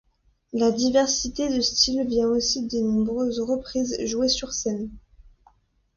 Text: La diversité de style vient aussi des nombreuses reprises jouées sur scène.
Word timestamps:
La 0.51 0.71
diversité 0.71 1.47
de 1.55 1.61
style 1.61 2.07
vient 2.07 2.27
aussi 2.27 2.63
des 2.65 2.81
nombreuses 2.81 3.39
reprises 3.39 4.03
jouées 4.03 4.29
sur 4.29 4.51
scène. 4.51 4.89